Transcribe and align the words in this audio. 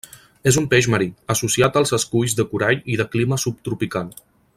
És 0.51 0.55
un 0.61 0.63
peix 0.71 0.87
marí, 0.93 1.07
associat 1.33 1.77
als 1.81 1.93
esculls 1.99 2.35
de 2.39 2.47
corall 2.55 2.81
i 2.95 2.99
de 3.03 3.07
clima 3.17 3.39
subtropical. 3.45 4.09